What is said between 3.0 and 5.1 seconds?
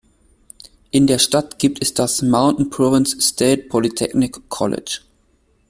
State Polytechnic College".